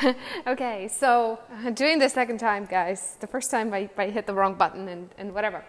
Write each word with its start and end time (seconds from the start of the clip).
okay, 0.46 0.86
so 0.86 1.40
doing 1.74 1.98
the 1.98 2.08
second 2.08 2.38
time, 2.38 2.66
guys. 2.66 3.16
The 3.18 3.26
first 3.26 3.50
time 3.50 3.74
I, 3.74 3.90
I 3.98 4.10
hit 4.10 4.26
the 4.26 4.34
wrong 4.34 4.54
button 4.54 4.86
and, 4.86 5.10
and 5.18 5.34
whatever. 5.34 5.64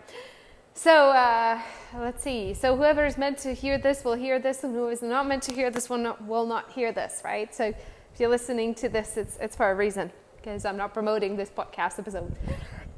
So 0.75 1.09
uh, 1.09 1.59
let's 1.97 2.23
see. 2.23 2.53
So 2.53 2.75
whoever 2.75 3.05
is 3.07 3.17
meant 3.17 3.39
to 3.39 3.53
hear 3.55 3.79
this 3.79 4.03
will 4.03 4.13
hear 4.13 4.37
this, 4.37 4.63
and 4.63 4.75
who 4.75 4.87
is 4.89 5.01
not 5.01 5.27
meant 5.27 5.41
to 5.43 5.53
hear 5.53 5.71
this 5.71 5.89
will 5.89 5.97
not, 5.97 6.23
will 6.23 6.45
not 6.45 6.71
hear 6.71 6.91
this, 6.91 7.21
right? 7.25 7.53
So 7.55 7.65
if 7.65 8.19
you're 8.19 8.29
listening 8.29 8.75
to 8.75 8.87
this, 8.87 9.17
it's, 9.17 9.37
it's 9.37 9.55
for 9.55 9.71
a 9.71 9.75
reason, 9.75 10.11
because 10.37 10.63
I'm 10.63 10.77
not 10.77 10.93
promoting 10.93 11.35
this 11.35 11.49
podcast 11.49 11.97
episode. 11.97 12.31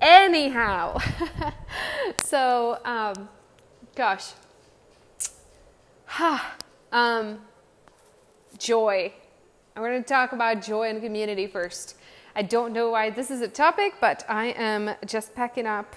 Anyhow, 0.02 0.98
so 2.25 2.77
um, 2.84 3.29
gosh, 3.95 4.34
Ha 6.07 6.55
um, 6.91 7.39
joy. 8.57 9.13
I'm 9.73 9.83
going 9.83 10.03
to 10.03 10.07
talk 10.07 10.33
about 10.33 10.61
joy 10.61 10.93
the 10.93 10.99
community 10.99 11.47
first. 11.47 11.95
I 12.35 12.41
don't 12.41 12.73
know 12.73 12.89
why 12.89 13.09
this 13.09 13.31
is 13.31 13.39
a 13.39 13.48
topic, 13.48 13.94
but 14.02 14.25
I 14.27 14.47
am 14.47 14.91
just 15.05 15.34
packing 15.34 15.66
up 15.66 15.95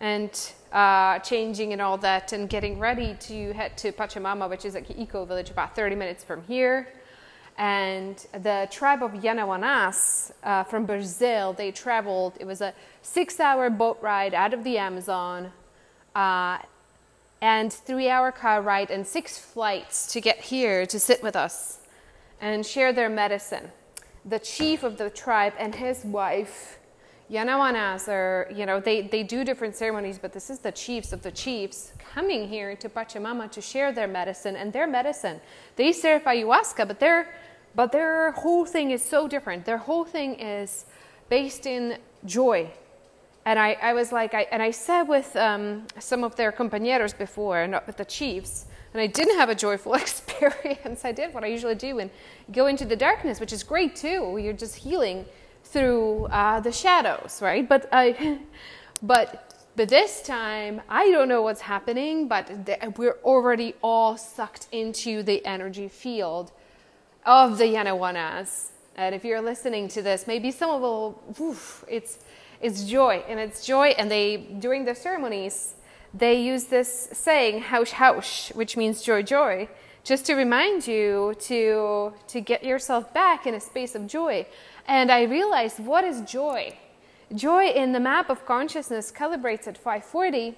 and 0.00 0.52
uh, 0.72 1.20
changing 1.20 1.72
and 1.72 1.80
all 1.80 1.96
that 1.98 2.32
and 2.32 2.48
getting 2.48 2.80
ready 2.80 3.16
to 3.20 3.52
head 3.52 3.76
to 3.78 3.92
Pachamama, 3.92 4.50
which 4.50 4.64
is 4.64 4.74
a 4.74 5.00
eco 5.00 5.24
village 5.24 5.48
about 5.48 5.76
30 5.76 5.94
minutes 5.94 6.24
from 6.24 6.42
here. 6.42 6.88
And 7.56 8.16
the 8.32 8.66
tribe 8.72 9.04
of 9.04 9.12
Yanawanas 9.12 10.32
uh, 10.42 10.64
from 10.64 10.84
Brazil, 10.84 11.52
they 11.52 11.70
traveled, 11.70 12.34
it 12.40 12.46
was 12.46 12.60
a 12.60 12.74
six 13.00 13.38
hour 13.38 13.70
boat 13.70 13.98
ride 14.02 14.34
out 14.34 14.52
of 14.52 14.64
the 14.64 14.78
Amazon. 14.78 15.52
Uh, 16.16 16.58
and 17.40 17.72
three 17.72 18.08
hour 18.08 18.32
car 18.32 18.60
ride 18.60 18.90
and 18.90 19.06
six 19.06 19.38
flights 19.38 20.12
to 20.12 20.20
get 20.20 20.40
here 20.40 20.84
to 20.86 20.98
sit 20.98 21.22
with 21.22 21.36
us 21.36 21.78
and 22.42 22.66
share 22.66 22.92
their 22.92 23.08
medicine. 23.08 23.72
The 24.26 24.38
chief 24.38 24.82
of 24.82 24.98
the 24.98 25.08
tribe 25.08 25.54
and 25.58 25.74
his 25.74 26.04
wife, 26.04 26.78
Yanawanas, 27.30 28.06
are, 28.08 28.52
you 28.54 28.66
know, 28.66 28.78
they, 28.78 29.00
they 29.00 29.22
do 29.22 29.44
different 29.44 29.74
ceremonies, 29.74 30.18
but 30.18 30.34
this 30.34 30.50
is 30.50 30.58
the 30.58 30.72
chiefs 30.72 31.14
of 31.14 31.22
the 31.22 31.30
chiefs 31.30 31.92
coming 32.14 32.46
here 32.46 32.76
to 32.76 32.88
Pachamama 32.90 33.50
to 33.52 33.62
share 33.62 33.90
their 33.90 34.06
medicine 34.06 34.56
and 34.56 34.74
their 34.74 34.86
medicine. 34.86 35.40
They 35.76 35.92
serve 35.92 36.24
ayahuasca, 36.24 36.86
but 36.86 37.00
their, 37.00 37.34
but 37.74 37.92
their 37.92 38.32
whole 38.32 38.66
thing 38.66 38.90
is 38.90 39.02
so 39.02 39.26
different. 39.26 39.64
Their 39.64 39.78
whole 39.78 40.04
thing 40.04 40.34
is 40.34 40.84
based 41.30 41.64
in 41.64 41.96
joy 42.26 42.70
and 43.44 43.58
I, 43.58 43.76
I 43.82 43.92
was 43.92 44.12
like, 44.12 44.34
I, 44.34 44.46
and 44.52 44.62
I 44.62 44.70
said 44.70 45.02
with 45.04 45.34
um, 45.36 45.86
some 45.98 46.22
of 46.22 46.36
their 46.36 46.52
compañeros 46.52 47.16
before, 47.16 47.66
not 47.66 47.86
with 47.86 47.96
the 47.96 48.04
chiefs, 48.04 48.66
and 48.92 49.00
I 49.00 49.06
didn't 49.06 49.38
have 49.38 49.48
a 49.48 49.54
joyful 49.54 49.94
experience. 50.04 51.04
I 51.04 51.12
did 51.12 51.34
what 51.34 51.44
I 51.44 51.48
usually 51.48 51.74
do 51.74 51.98
and 51.98 52.10
go 52.50 52.66
into 52.66 52.84
the 52.84 52.96
darkness, 52.96 53.40
which 53.40 53.52
is 53.52 53.62
great 53.62 53.96
too. 53.96 54.38
You're 54.38 54.52
just 54.52 54.76
healing 54.76 55.24
through 55.64 56.26
uh, 56.26 56.60
the 56.60 56.72
shadows, 56.72 57.40
right? 57.40 57.68
But 57.68 57.88
I, 57.92 58.38
but 59.02 59.48
but 59.74 59.88
this 59.88 60.20
time 60.22 60.82
I 60.88 61.10
don't 61.10 61.28
know 61.28 61.42
what's 61.42 61.62
happening, 61.62 62.28
but 62.28 62.66
the, 62.66 62.92
we're 62.96 63.16
already 63.24 63.74
all 63.82 64.18
sucked 64.18 64.68
into 64.70 65.22
the 65.22 65.44
energy 65.46 65.88
field 65.88 66.52
of 67.24 67.56
the 67.56 67.64
Yanawanas. 67.64 68.68
And 68.96 69.14
if 69.14 69.24
you're 69.24 69.40
listening 69.40 69.88
to 69.88 70.02
this, 70.02 70.26
maybe 70.26 70.50
some 70.50 70.70
of 70.70 70.82
will, 70.82 71.56
it's 71.88 72.18
it's 72.60 72.84
joy, 72.84 73.24
and 73.26 73.40
it's 73.40 73.66
joy. 73.66 73.88
And 73.98 74.10
they 74.10 74.36
during 74.36 74.84
the 74.84 74.94
ceremonies 74.94 75.74
they 76.14 76.40
use 76.40 76.64
this 76.64 77.08
saying 77.12 77.62
"haush 77.62 77.92
haush," 77.92 78.52
which 78.52 78.76
means 78.76 79.02
joy, 79.02 79.22
joy, 79.22 79.68
just 80.04 80.26
to 80.26 80.34
remind 80.34 80.86
you 80.86 81.34
to 81.40 82.12
to 82.28 82.40
get 82.40 82.64
yourself 82.64 83.12
back 83.14 83.46
in 83.46 83.54
a 83.54 83.60
space 83.60 83.94
of 83.94 84.06
joy. 84.06 84.46
And 84.86 85.10
I 85.10 85.22
realized 85.22 85.78
what 85.78 86.04
is 86.04 86.20
joy. 86.22 86.76
Joy 87.34 87.68
in 87.68 87.92
the 87.92 88.00
map 88.00 88.28
of 88.28 88.44
consciousness 88.44 89.10
calibrates 89.10 89.66
at 89.66 89.78
540, 89.78 90.56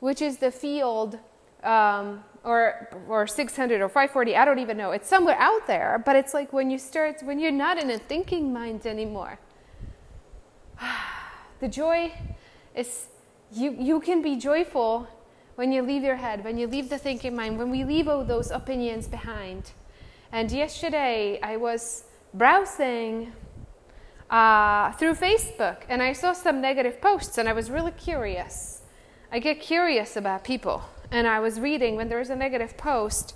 which 0.00 0.20
is 0.20 0.38
the 0.38 0.50
field 0.50 1.18
um, 1.62 2.24
or 2.44 2.88
or 3.08 3.26
600 3.26 3.80
or 3.80 3.88
540 3.88 4.36
i 4.36 4.44
don't 4.44 4.60
even 4.60 4.76
know 4.76 4.92
it's 4.92 5.08
somewhere 5.08 5.36
out 5.40 5.66
there 5.66 6.00
but 6.06 6.14
it's 6.14 6.32
like 6.32 6.52
when 6.52 6.70
you 6.70 6.78
start 6.78 7.20
when 7.24 7.40
you're 7.40 7.50
not 7.50 7.78
in 7.82 7.90
a 7.90 7.98
thinking 7.98 8.52
mind 8.52 8.86
anymore 8.86 9.40
The 11.60 11.68
joy 11.68 12.12
is 12.74 13.06
you, 13.52 13.76
you 13.78 14.00
can 14.00 14.22
be 14.22 14.36
joyful 14.36 15.08
when 15.56 15.72
you 15.72 15.82
leave 15.82 16.02
your 16.02 16.16
head, 16.16 16.44
when 16.44 16.58
you 16.58 16.66
leave 16.66 16.88
the 16.88 16.98
thinking 16.98 17.34
mind, 17.34 17.58
when 17.58 17.70
we 17.70 17.84
leave 17.84 18.08
all 18.08 18.24
those 18.24 18.50
opinions 18.50 19.08
behind. 19.08 19.72
And 20.30 20.50
yesterday 20.52 21.40
I 21.42 21.56
was 21.56 22.04
browsing 22.34 23.32
uh, 24.30 24.92
through 24.92 25.14
Facebook 25.14 25.78
and 25.88 26.02
I 26.02 26.12
saw 26.12 26.32
some 26.32 26.60
negative 26.60 27.00
posts 27.00 27.38
and 27.38 27.48
I 27.48 27.52
was 27.52 27.70
really 27.70 27.92
curious. 27.92 28.82
I 29.32 29.38
get 29.38 29.60
curious 29.60 30.16
about 30.16 30.44
people. 30.44 30.82
And 31.10 31.26
I 31.26 31.40
was 31.40 31.58
reading 31.58 31.96
when 31.96 32.08
there 32.08 32.20
is 32.20 32.28
a 32.28 32.36
negative 32.36 32.76
post, 32.76 33.34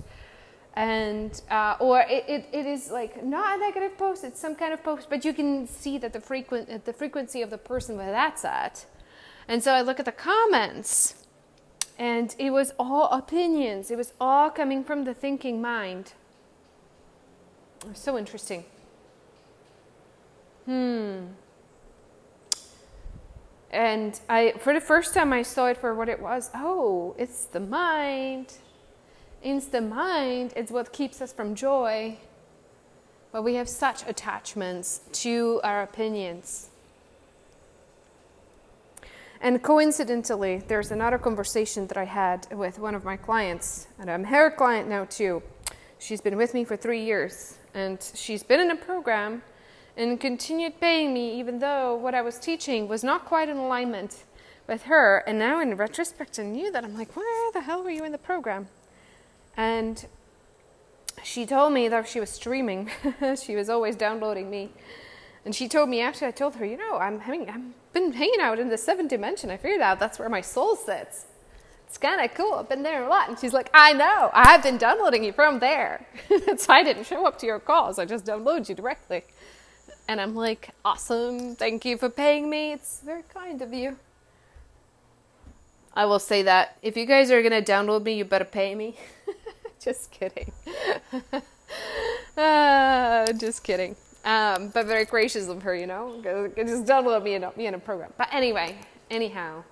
and 0.74 1.42
uh, 1.50 1.76
or 1.80 2.00
it, 2.00 2.24
it, 2.28 2.48
it 2.52 2.66
is 2.66 2.90
like 2.90 3.22
not 3.24 3.56
a 3.56 3.60
negative 3.60 3.96
post 3.98 4.24
it's 4.24 4.40
some 4.40 4.54
kind 4.54 4.72
of 4.72 4.82
post 4.82 5.08
but 5.10 5.24
you 5.24 5.34
can 5.34 5.66
see 5.66 5.98
that 5.98 6.12
the 6.12 6.20
frequent 6.20 6.84
the 6.84 6.92
frequency 6.92 7.42
of 7.42 7.50
the 7.50 7.58
person 7.58 7.96
where 7.96 8.10
that's 8.10 8.44
at 8.44 8.86
and 9.48 9.62
so 9.62 9.72
i 9.72 9.80
look 9.80 9.98
at 9.98 10.04
the 10.04 10.12
comments 10.12 11.22
and 12.02 12.34
it 12.36 12.50
was 12.50 12.72
all 12.80 13.08
opinions. 13.10 13.88
It 13.90 13.96
was 13.96 14.12
all 14.20 14.50
coming 14.50 14.82
from 14.82 15.04
the 15.04 15.14
thinking 15.14 15.62
mind. 15.62 16.14
It 17.82 17.90
was 17.90 17.98
so 17.98 18.18
interesting. 18.18 18.64
Hmm. 20.64 21.26
And 23.70 24.20
i 24.28 24.54
for 24.58 24.74
the 24.74 24.80
first 24.80 25.14
time 25.14 25.32
i 25.32 25.42
saw 25.42 25.66
it 25.66 25.76
for 25.76 25.94
what 25.94 26.08
it 26.08 26.20
was. 26.20 26.50
Oh 26.54 27.14
it's 27.18 27.44
the 27.44 27.60
mind. 27.60 28.54
It's 29.40 29.66
the 29.66 29.80
mind, 29.80 30.52
it's 30.56 30.72
what 30.72 30.92
keeps 30.92 31.20
us 31.20 31.32
from 31.32 31.54
joy. 31.54 32.16
But 33.30 33.42
we 33.42 33.54
have 33.54 33.68
such 33.68 34.06
attachments 34.08 35.02
to 35.24 35.60
our 35.62 35.82
opinions. 35.82 36.70
And 39.42 39.60
coincidentally, 39.60 40.62
there's 40.68 40.92
another 40.92 41.18
conversation 41.18 41.88
that 41.88 41.96
I 41.96 42.04
had 42.04 42.46
with 42.52 42.78
one 42.78 42.94
of 42.94 43.02
my 43.02 43.16
clients, 43.16 43.88
and 43.98 44.08
I'm 44.08 44.22
her 44.22 44.52
client 44.52 44.88
now 44.88 45.04
too. 45.04 45.42
She's 45.98 46.20
been 46.20 46.36
with 46.36 46.54
me 46.54 46.62
for 46.62 46.76
three 46.76 47.02
years, 47.02 47.58
and 47.74 47.98
she's 48.14 48.44
been 48.44 48.60
in 48.60 48.70
a 48.70 48.76
program 48.76 49.42
and 49.96 50.20
continued 50.20 50.80
paying 50.80 51.12
me, 51.12 51.40
even 51.40 51.58
though 51.58 51.96
what 51.96 52.14
I 52.14 52.22
was 52.22 52.38
teaching 52.38 52.86
was 52.86 53.02
not 53.02 53.24
quite 53.24 53.48
in 53.48 53.56
alignment 53.56 54.22
with 54.68 54.84
her. 54.84 55.24
And 55.26 55.40
now, 55.40 55.60
in 55.60 55.76
retrospect, 55.76 56.38
I 56.38 56.44
knew 56.44 56.70
that 56.70 56.84
I'm 56.84 56.96
like, 56.96 57.16
where 57.16 57.50
the 57.50 57.62
hell 57.62 57.82
were 57.82 57.90
you 57.90 58.04
in 58.04 58.12
the 58.12 58.18
program? 58.18 58.68
And 59.56 60.06
she 61.24 61.46
told 61.46 61.72
me 61.72 61.88
that 61.88 62.06
she 62.06 62.20
was 62.20 62.30
streaming. 62.30 62.90
she 63.42 63.56
was 63.56 63.68
always 63.68 63.96
downloading 63.96 64.48
me. 64.50 64.70
And 65.44 65.54
she 65.54 65.68
told 65.68 65.88
me 65.88 66.00
after 66.00 66.26
I 66.26 66.30
told 66.30 66.56
her, 66.56 66.64
you 66.64 66.76
know, 66.76 66.98
I'm 66.98 67.20
having, 67.20 67.48
I've 67.48 67.92
been 67.92 68.12
hanging 68.12 68.40
out 68.40 68.58
in 68.58 68.68
the 68.68 68.78
seventh 68.78 69.10
dimension. 69.10 69.50
I 69.50 69.56
figured 69.56 69.80
out 69.80 69.98
that's 69.98 70.18
where 70.18 70.28
my 70.28 70.40
soul 70.40 70.76
sits. 70.76 71.26
It's 71.86 71.98
kind 71.98 72.24
of 72.24 72.32
cool. 72.34 72.54
I've 72.54 72.68
been 72.68 72.82
there 72.82 73.04
a 73.04 73.08
lot. 73.08 73.28
And 73.28 73.38
she's 73.38 73.52
like, 73.52 73.68
I 73.74 73.92
know. 73.92 74.30
I've 74.32 74.62
been 74.62 74.78
downloading 74.78 75.24
you 75.24 75.32
from 75.32 75.58
there. 75.58 76.06
so 76.56 76.72
I 76.72 76.82
didn't 76.82 77.04
show 77.04 77.26
up 77.26 77.38
to 77.40 77.46
your 77.46 77.58
calls. 77.58 77.98
I 77.98 78.04
just 78.04 78.24
download 78.24 78.68
you 78.68 78.74
directly. 78.74 79.24
And 80.08 80.20
I'm 80.20 80.34
like, 80.34 80.70
awesome. 80.84 81.56
Thank 81.56 81.84
you 81.84 81.98
for 81.98 82.08
paying 82.08 82.48
me. 82.48 82.72
It's 82.72 83.00
very 83.04 83.24
kind 83.34 83.60
of 83.60 83.74
you. 83.74 83.98
I 85.94 86.06
will 86.06 86.18
say 86.18 86.42
that 86.44 86.78
if 86.82 86.96
you 86.96 87.04
guys 87.04 87.30
are 87.30 87.42
going 87.42 87.62
to 87.62 87.72
download 87.72 88.04
me, 88.04 88.14
you 88.14 88.24
better 88.24 88.46
pay 88.46 88.74
me. 88.74 88.96
just 89.80 90.10
kidding. 90.10 90.52
uh, 92.36 93.32
just 93.36 93.62
kidding. 93.62 93.96
Um, 94.24 94.68
but 94.68 94.86
very 94.86 95.04
gracious 95.04 95.48
of 95.48 95.62
her, 95.62 95.74
you 95.74 95.86
know. 95.86 96.20
Just 96.56 96.84
download 96.84 97.24
me 97.24 97.34
in 97.34 97.44
a, 97.44 97.52
me 97.56 97.66
in 97.66 97.74
a 97.74 97.78
program. 97.78 98.12
But 98.16 98.28
anyway, 98.32 98.76
anyhow. 99.10 99.64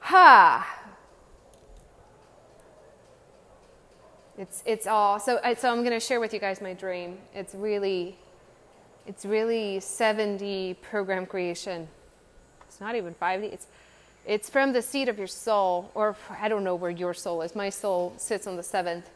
Ha. 0.00 0.80
It's 4.36 4.62
it's 4.66 4.86
all 4.86 5.20
so. 5.20 5.38
So 5.56 5.70
I'm 5.70 5.80
going 5.80 5.92
to 5.92 6.00
share 6.00 6.18
with 6.20 6.34
you 6.34 6.40
guys 6.40 6.60
my 6.60 6.72
dream. 6.72 7.18
It's 7.34 7.54
really, 7.54 8.16
it's 9.06 9.24
really 9.24 9.78
7D 9.78 10.80
program 10.80 11.24
creation. 11.24 11.86
It's 12.66 12.80
not 12.80 12.96
even 12.96 13.14
5D. 13.14 13.52
It's 13.52 13.66
it's 14.26 14.50
from 14.50 14.72
the 14.72 14.82
seat 14.82 15.08
of 15.08 15.18
your 15.18 15.28
soul, 15.28 15.90
or 15.94 16.16
I 16.40 16.48
don't 16.48 16.64
know 16.64 16.74
where 16.74 16.90
your 16.90 17.14
soul 17.14 17.42
is. 17.42 17.54
My 17.54 17.70
soul 17.70 18.14
sits 18.16 18.46
on 18.46 18.56
the 18.56 18.62
seventh. 18.62 19.08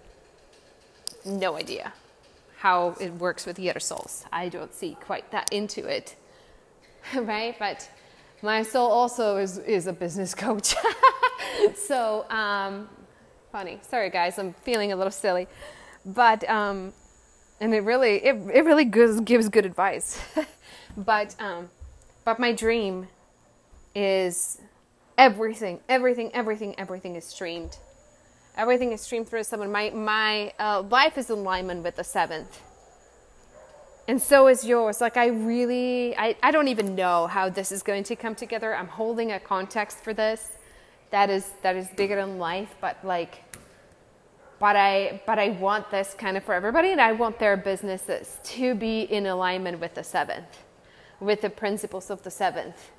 No 1.25 1.57
idea 1.57 1.93
how 2.59 2.97
it 3.01 3.15
works 3.15 3.47
with 3.47 3.59
other 3.59 3.81
souls. 3.81 4.25
I 4.33 4.49
don't 4.49 4.75
see 4.75 4.97
quite 5.01 5.31
that 5.31 5.53
into 5.53 5.87
it, 5.87 6.17
right? 7.17 7.57
But 7.59 7.89
my 8.43 8.63
soul 8.63 8.91
also 8.91 9.37
is, 9.37 9.59
is 9.59 9.87
a 9.87 9.93
business 9.93 10.35
coach. 10.35 10.75
so, 11.77 12.29
um, 12.31 12.89
funny. 13.53 13.81
Sorry, 13.83 14.11
guys, 14.11 14.39
I'm 14.39 14.55
feeling 14.65 14.93
a 14.93 14.97
little 14.97 15.11
silly. 15.11 15.47
But 16.05 16.49
um, 16.49 16.93
and 17.61 17.75
it 17.75 17.81
really 17.81 18.17
it, 18.17 18.35
it 18.55 18.65
really 18.65 18.85
gives, 18.85 19.21
gives 19.21 19.49
good 19.49 19.67
advice 19.67 20.21
but 20.97 21.35
um 21.41 21.69
but 22.25 22.39
my 22.39 22.53
dream 22.53 23.09
is 23.95 24.61
everything 25.17 25.81
everything 25.89 26.31
everything 26.35 26.75
everything 26.79 27.17
is 27.17 27.25
streamed 27.25 27.77
everything 28.59 28.93
is 28.93 29.01
streamed 29.01 29.29
through 29.29 29.41
the 29.41 29.45
seven. 29.45 29.73
My 29.73 29.91
my 29.91 30.53
uh, 30.59 30.83
life 30.83 31.17
is 31.17 31.31
in 31.31 31.39
alignment 31.39 31.83
with 31.83 31.97
the 31.97 32.05
seventh. 32.05 32.61
And 34.07 34.21
so 34.21 34.49
is 34.49 34.65
yours. 34.65 35.01
Like 35.01 35.17
i 35.17 35.29
really 35.29 36.17
I, 36.17 36.37
I 36.43 36.51
don't 36.51 36.69
even 36.69 36.95
know 36.95 37.27
how 37.27 37.49
this 37.49 37.73
is 37.73 37.83
going 37.83 38.05
to 38.05 38.17
come 38.17 38.35
together. 38.35 38.75
I'm 38.75 38.89
holding 38.89 39.33
a 39.33 39.41
context 39.41 40.05
for 40.05 40.13
this 40.13 40.59
that 41.11 41.31
is 41.31 41.53
that 41.63 41.77
is 41.77 41.89
bigger 41.97 42.17
than 42.17 42.37
life 42.39 42.75
but 42.83 42.99
like 43.03 43.43
but 44.59 44.77
I 44.77 45.21
but 45.27 45.39
I 45.39 45.51
want 45.51 45.91
this 45.91 46.15
kind 46.15 46.37
of 46.37 46.45
for 46.45 46.55
everybody, 46.55 46.91
and 46.91 47.01
I 47.01 47.13
want 47.13 47.39
their 47.39 47.57
businesses 47.57 48.39
to 48.45 48.75
be 48.75 49.03
in 49.03 49.27
alignment 49.27 49.79
with 49.81 49.95
the 49.95 50.03
seventh, 50.03 50.65
with 51.21 51.43
the 51.43 51.51
principles 51.51 52.11
of 52.11 52.23
the 52.25 52.31
seventh. 52.31 52.91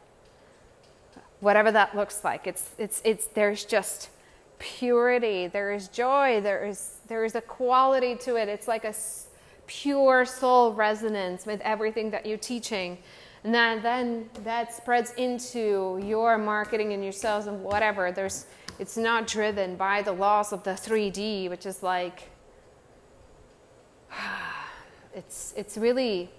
Whatever 1.41 1.71
that 1.71 1.95
looks 1.95 2.23
like, 2.23 2.47
it's 2.47 2.71
it's 2.77 3.01
it's 3.03 3.27
there's 3.27 3.65
just 3.65 4.09
purity, 4.59 5.47
there 5.47 5.71
is 5.71 5.87
joy, 5.87 6.41
there 6.41 6.65
is 6.65 6.97
there 7.07 7.25
is 7.25 7.35
a 7.35 7.41
quality 7.41 8.15
to 8.15 8.35
it. 8.35 8.47
It's 8.47 8.67
like 8.67 8.85
a 8.85 8.93
pure 9.65 10.25
soul 10.25 10.73
resonance 10.73 11.45
with 11.45 11.61
everything 11.61 12.11
that 12.11 12.25
you're 12.25 12.37
teaching. 12.37 12.97
And 13.43 13.53
then, 13.53 13.81
then 13.81 14.29
that 14.43 14.73
spreads 14.73 15.13
into 15.13 15.99
your 16.03 16.37
marketing 16.37 16.91
and 16.93 17.01
your 17.03 17.13
sales 17.13 17.47
and 17.47 17.63
whatever. 17.63 18.11
There's 18.11 18.45
it's 18.79 18.95
not 18.95 19.27
driven 19.27 19.75
by 19.75 20.01
the 20.01 20.13
laws 20.13 20.53
of 20.53 20.63
the 20.63 20.71
3D, 20.71 21.49
which 21.49 21.65
is 21.65 21.83
like, 21.83 22.29
it's, 25.13 25.53
it's 25.57 25.77
really, 25.77 26.31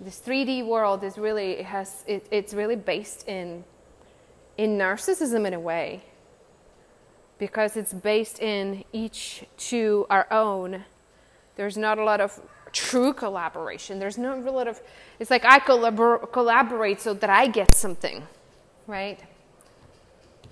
this 0.00 0.20
3D 0.20 0.66
world 0.66 1.04
is 1.04 1.16
really, 1.16 1.52
it 1.52 1.66
has, 1.66 2.02
it, 2.08 2.26
it's 2.32 2.52
really 2.52 2.74
based 2.74 3.28
in, 3.28 3.64
in 4.58 4.76
narcissism 4.76 5.46
in 5.46 5.54
a 5.54 5.60
way. 5.60 6.02
Because 7.38 7.76
it's 7.76 7.92
based 7.92 8.40
in 8.40 8.84
each 8.92 9.44
to 9.70 10.06
our 10.08 10.26
own. 10.30 10.84
There's 11.56 11.76
not 11.76 11.98
a 11.98 12.04
lot 12.04 12.20
of 12.20 12.40
true 12.72 13.12
collaboration. 13.12 13.98
There's 13.98 14.18
not 14.18 14.38
a 14.38 14.50
lot 14.50 14.68
of, 14.68 14.80
it's 15.18 15.30
like 15.30 15.44
I 15.44 15.58
collabor- 15.58 16.32
collaborate 16.32 17.00
so 17.00 17.14
that 17.14 17.30
I 17.30 17.46
get 17.46 17.74
something, 17.74 18.26
right? 18.86 19.18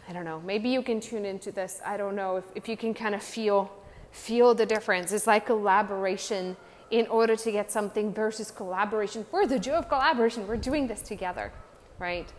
I 0.08 0.12
don't 0.12 0.24
know, 0.24 0.40
maybe 0.40 0.68
you 0.68 0.82
can 0.82 1.00
tune 1.00 1.24
into 1.24 1.50
this. 1.50 1.80
I 1.84 1.96
don't 1.96 2.16
know 2.16 2.36
if, 2.36 2.44
if 2.54 2.68
you 2.68 2.76
can 2.76 2.94
kind 2.94 3.14
of 3.14 3.22
feel 3.22 3.72
feel 4.14 4.54
the 4.54 4.64
difference. 4.64 5.12
It's 5.12 5.26
like 5.26 5.46
collaboration 5.46 6.56
in 6.90 7.06
order 7.08 7.34
to 7.34 7.50
get 7.50 7.72
something 7.72 8.14
versus 8.14 8.50
collaboration 8.50 9.26
for 9.28 9.46
the 9.46 9.58
joy 9.58 9.72
of 9.72 9.88
collaboration. 9.88 10.46
We're 10.46 10.56
doing 10.56 10.86
this 10.86 11.02
together, 11.02 11.52
right? 11.98 12.32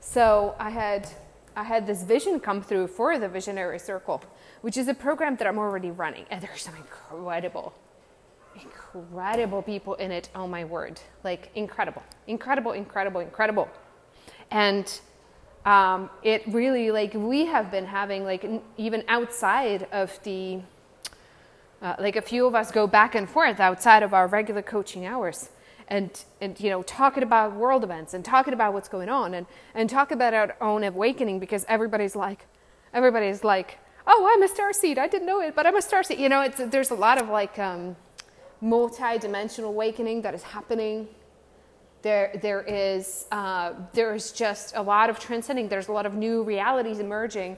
So 0.00 0.54
I 0.58 0.70
had 0.70 1.08
I 1.56 1.62
had 1.62 1.86
this 1.86 2.02
vision 2.02 2.38
come 2.38 2.62
through 2.62 2.88
for 2.88 3.18
the 3.18 3.28
Visionary 3.28 3.78
Circle, 3.78 4.22
which 4.60 4.76
is 4.76 4.88
a 4.88 4.94
program 4.94 5.36
that 5.36 5.46
I'm 5.46 5.58
already 5.58 5.90
running, 5.90 6.26
and 6.30 6.42
there's 6.42 6.62
some 6.62 6.76
incredible, 6.76 7.72
incredible 8.94 9.62
people 9.62 9.94
in 9.94 10.12
it. 10.12 10.28
Oh 10.34 10.46
my 10.46 10.66
word, 10.66 11.00
like 11.24 11.50
incredible, 11.54 12.02
incredible, 12.26 12.72
incredible, 12.72 13.22
incredible, 13.22 13.68
and 14.50 15.00
um, 15.64 16.10
it 16.22 16.42
really 16.46 16.90
like 16.90 17.14
we 17.14 17.46
have 17.46 17.70
been 17.70 17.86
having 17.86 18.24
like 18.24 18.46
even 18.76 19.02
outside 19.08 19.88
of 19.92 20.18
the 20.24 20.60
uh, 21.80 21.96
like 21.98 22.16
a 22.16 22.22
few 22.22 22.46
of 22.46 22.54
us 22.54 22.70
go 22.70 22.86
back 22.86 23.14
and 23.14 23.28
forth 23.28 23.60
outside 23.60 24.02
of 24.02 24.12
our 24.12 24.26
regular 24.26 24.62
coaching 24.62 25.06
hours 25.06 25.48
and 25.88 26.24
and 26.40 26.58
you 26.60 26.70
know 26.70 26.82
talking 26.82 27.22
about 27.22 27.54
world 27.54 27.84
events 27.84 28.14
and 28.14 28.24
talking 28.24 28.52
about 28.52 28.72
what's 28.72 28.88
going 28.88 29.08
on 29.08 29.34
and 29.34 29.46
and 29.74 29.88
talk 29.88 30.10
about 30.10 30.34
our 30.34 30.56
own 30.60 30.82
awakening 30.84 31.38
because 31.38 31.64
everybody's 31.68 32.16
like 32.16 32.46
everybody's 32.92 33.44
like 33.44 33.78
oh 34.06 34.30
i'm 34.32 34.42
a 34.42 34.48
star 34.48 34.72
seed 34.72 34.98
i 34.98 35.06
didn't 35.06 35.26
know 35.26 35.40
it 35.40 35.54
but 35.54 35.66
i'm 35.66 35.76
a 35.76 35.82
star 35.82 36.02
seed 36.02 36.18
you 36.18 36.28
know 36.28 36.40
it's 36.40 36.60
there's 36.66 36.90
a 36.90 36.94
lot 36.94 37.20
of 37.20 37.28
like 37.28 37.58
um, 37.58 37.94
multi-dimensional 38.60 39.70
awakening 39.70 40.22
that 40.22 40.34
is 40.34 40.42
happening 40.42 41.08
there, 42.06 42.38
there 42.40 42.62
is 42.62 43.26
uh, 43.32 43.72
there 43.92 44.14
is 44.14 44.30
just 44.30 44.76
a 44.76 44.82
lot 44.82 45.10
of 45.10 45.18
transcending. 45.18 45.68
There's 45.68 45.88
a 45.88 45.92
lot 45.92 46.06
of 46.06 46.14
new 46.14 46.44
realities 46.44 47.00
emerging. 47.00 47.56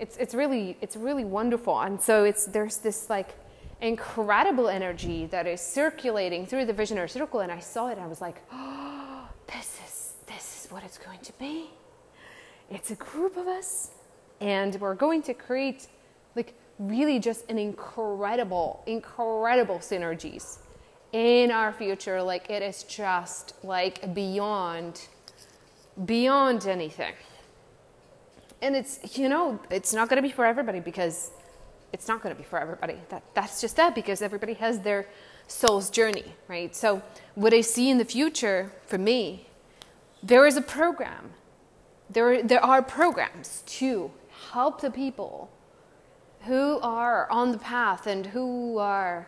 It's 0.00 0.16
it's 0.16 0.34
really 0.34 0.76
it's 0.80 0.96
really 0.96 1.24
wonderful, 1.24 1.78
and 1.78 2.00
so 2.00 2.24
it's 2.24 2.44
there's 2.44 2.78
this 2.78 3.08
like 3.08 3.36
incredible 3.80 4.68
energy 4.68 5.26
that 5.26 5.46
is 5.46 5.60
circulating 5.60 6.46
through 6.46 6.66
the 6.66 6.72
visionary 6.72 7.08
circle, 7.08 7.40
and 7.40 7.52
I 7.52 7.58
saw 7.60 7.88
it. 7.88 7.98
I 7.98 8.06
was 8.06 8.20
like, 8.20 8.36
oh, 8.52 9.28
this 9.46 9.78
is 9.86 10.12
this 10.26 10.64
is 10.64 10.70
what 10.70 10.82
it's 10.84 10.98
going 10.98 11.20
to 11.20 11.32
be. 11.38 11.70
It's 12.70 12.90
a 12.90 12.96
group 12.96 13.36
of 13.36 13.46
us, 13.46 13.90
and 14.40 14.74
we're 14.80 14.94
going 14.94 15.22
to 15.22 15.34
create 15.34 15.88
like 16.34 16.54
really 16.78 17.18
just 17.18 17.48
an 17.50 17.58
incredible, 17.58 18.82
incredible 18.86 19.78
synergies 19.78 20.58
in 21.14 21.52
our 21.52 21.72
future 21.72 22.20
like 22.20 22.50
it 22.50 22.60
is 22.60 22.82
just 22.82 23.54
like 23.62 24.12
beyond 24.14 25.06
beyond 26.06 26.66
anything 26.66 27.14
and 28.60 28.74
it's 28.74 29.16
you 29.16 29.28
know 29.28 29.60
it's 29.70 29.94
not 29.94 30.08
going 30.08 30.16
to 30.20 30.28
be 30.28 30.32
for 30.32 30.44
everybody 30.44 30.80
because 30.80 31.30
it's 31.94 32.08
not 32.08 32.20
going 32.22 32.34
to 32.34 32.40
be 32.40 32.46
for 32.46 32.58
everybody 32.58 32.98
that 33.08 33.22
that's 33.34 33.60
just 33.60 33.76
that 33.76 33.94
because 33.94 34.20
everybody 34.20 34.54
has 34.54 34.80
their 34.80 35.06
soul's 35.46 35.88
journey 35.90 36.34
right 36.48 36.74
so 36.74 37.00
what 37.34 37.54
i 37.54 37.60
see 37.60 37.88
in 37.88 37.98
the 37.98 38.04
future 38.04 38.72
for 38.86 38.98
me 38.98 39.46
there 40.22 40.46
is 40.46 40.56
a 40.56 40.62
program 40.62 41.30
there 42.10 42.42
there 42.42 42.64
are 42.64 42.82
programs 42.82 43.62
to 43.66 44.10
help 44.50 44.80
the 44.80 44.90
people 44.90 45.50
who 46.42 46.78
are 46.80 47.30
on 47.30 47.52
the 47.52 47.58
path 47.58 48.06
and 48.06 48.26
who 48.26 48.78
are 48.78 49.26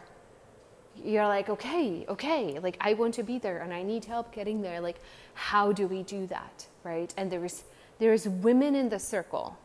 you're 1.05 1.27
like, 1.27 1.49
okay, 1.49 2.07
okay, 2.09 2.59
like 2.59 2.77
I 2.81 2.95
want 2.95 3.15
to 3.15 3.23
be 3.23 3.39
there 3.39 3.59
and 3.59 3.73
I 3.73 3.83
need 3.83 4.05
help 4.05 4.33
getting 4.33 4.63
there. 4.63 4.81
Like, 4.81 4.97
how 5.35 5.73
do 5.73 5.87
we 5.87 6.03
do 6.03 6.27
that, 6.29 6.67
right? 6.85 7.13
And 7.17 7.31
there's 7.31 7.65
there's 7.99 8.29
women 8.29 8.75
in 8.75 8.89
the 8.89 8.99
circle 8.99 9.57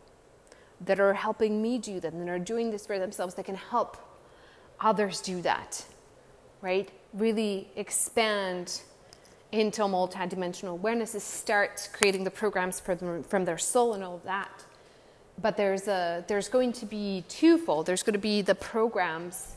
that 0.86 1.00
are 1.00 1.14
helping 1.14 1.62
me 1.62 1.78
do 1.78 2.00
that 2.00 2.14
and 2.14 2.30
are 2.30 2.40
doing 2.40 2.72
this 2.72 2.86
for 2.86 2.98
themselves 3.00 3.36
that 3.36 3.46
can 3.46 3.56
help 3.56 3.98
others 4.80 5.22
do 5.22 5.42
that, 5.42 5.86
right? 6.62 6.90
Really 7.14 7.70
expand 7.76 8.82
into 9.52 9.82
multidimensional 9.82 10.72
awareness, 10.72 11.22
start 11.24 11.90
creating 11.94 12.24
the 12.24 12.32
programs 12.32 12.80
from, 12.80 13.24
from 13.24 13.46
their 13.46 13.58
soul 13.58 13.94
and 13.94 14.04
all 14.04 14.16
of 14.16 14.24
that. 14.24 14.66
But 15.42 15.58
there's 15.58 15.88
a 15.88 16.24
there's 16.28 16.50
going 16.50 16.74
to 16.74 16.86
be 16.86 17.24
twofold. 17.28 17.86
There's 17.86 18.04
going 18.04 18.14
to 18.14 18.20
be 18.20 18.42
the 18.42 18.56
programs 18.56 19.56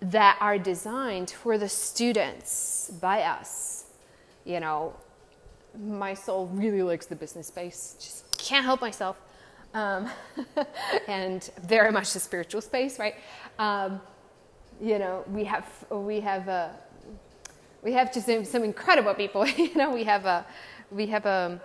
that 0.00 0.36
are 0.40 0.58
designed 0.58 1.30
for 1.30 1.56
the 1.56 1.68
students 1.68 2.90
by 3.00 3.22
us. 3.22 3.86
You 4.44 4.60
know, 4.60 4.94
my 5.78 6.14
soul 6.14 6.48
really 6.52 6.82
likes 6.82 7.06
the 7.06 7.16
business 7.16 7.46
space, 7.46 7.96
just 7.98 8.38
can't 8.38 8.64
help 8.64 8.80
myself. 8.80 9.16
Um, 9.74 10.10
and 11.08 11.48
very 11.62 11.90
much 11.90 12.12
the 12.12 12.20
spiritual 12.20 12.60
space, 12.60 12.98
right? 12.98 13.14
Um, 13.58 14.00
you 14.80 14.98
know, 14.98 15.24
we 15.28 15.44
have 15.44 15.66
we 15.90 16.20
have 16.20 16.48
a 16.48 16.74
we 17.82 17.92
have 17.92 18.12
just 18.12 18.26
some, 18.26 18.44
some 18.44 18.64
incredible 18.64 19.14
people. 19.14 19.46
you 19.46 19.74
know, 19.74 19.90
we 19.90 20.04
have 20.04 20.26
a 20.26 20.46
we 20.90 21.06
have 21.06 21.26
a, 21.26 21.60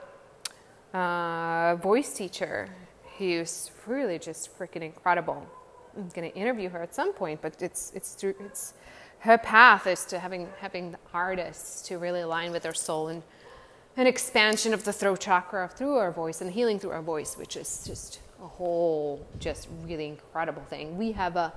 a 0.94 1.80
voice 1.82 2.14
teacher 2.14 2.70
who's 3.18 3.72
really 3.86 4.20
just 4.20 4.58
freaking 4.58 4.82
incredible. 4.82 5.46
I'm 5.96 6.10
going 6.10 6.32
to 6.32 6.38
interview 6.38 6.70
her 6.70 6.82
at 6.82 6.94
some 6.94 7.14
point, 7.14 7.42
but 7.42 7.62
it's 7.62 7.92
it's 7.96 8.14
through 8.14 8.36
it's 8.40 8.74
her 9.20 9.38
path 9.38 9.88
is 9.88 10.06
to 10.06 10.20
having 10.20 10.48
having 10.60 10.92
the 10.92 11.00
artists 11.14 11.82
to 11.88 11.98
really 11.98 12.22
align 12.22 12.52
with 12.52 12.64
their 12.64 12.74
soul 12.74 13.08
and 13.08 13.24
an 13.98 14.08
expansion 14.08 14.74
of 14.74 14.84
the 14.84 14.94
throat 14.94 15.20
chakra 15.20 15.68
through 15.68 15.96
our 15.96 16.12
voice 16.12 16.42
and 16.42 16.51
healing 16.51 16.80
through 16.80 16.92
our 16.92 17.01
voice, 17.01 17.36
which 17.38 17.58
is 17.58 17.84
just 17.86 18.20
a 18.42 18.48
whole 18.48 19.27
just 19.39 19.68
really 19.84 20.08
incredible 20.08 20.63
thing. 20.63 20.98
We 20.98 21.12
have 21.13 21.36
a 21.36 21.54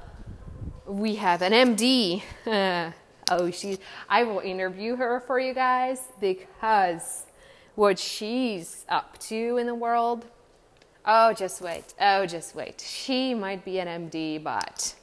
we 0.86 1.14
have 1.16 1.42
an 1.42 1.52
MD. 1.52 2.22
oh, 3.30 3.50
she 3.50 3.78
I 4.08 4.24
will 4.24 4.40
interview 4.40 4.96
her 4.96 5.20
for 5.20 5.38
you 5.38 5.54
guys 5.54 6.00
because 6.20 7.26
what 7.76 7.98
she's 7.98 8.84
up 8.88 9.18
to 9.20 9.56
in 9.58 9.66
the 9.66 9.74
world 9.74 10.26
Oh, 11.04 11.32
just 11.32 11.62
wait. 11.62 11.94
Oh, 11.98 12.26
just 12.26 12.54
wait. 12.54 12.84
She 12.86 13.32
might 13.34 13.64
be 13.64 13.80
an 13.80 14.10
MD, 14.10 14.42
but 14.42 14.94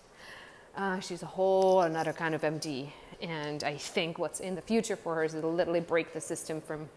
uh, 0.75 0.99
she's 0.99 1.23
a 1.23 1.25
whole 1.25 1.81
another 1.81 2.13
kind 2.13 2.35
of 2.35 2.41
MD. 2.41 2.89
And 3.19 3.63
I 3.63 3.77
think 3.77 4.19
what's 4.19 4.39
in 4.39 4.53
the 4.53 4.61
future 4.61 4.95
for 4.95 5.15
her 5.15 5.23
is 5.23 5.33
to 5.33 5.47
literally 5.47 5.79
break 5.79 6.13
the 6.13 6.21
system 6.21 6.61
from 6.61 6.87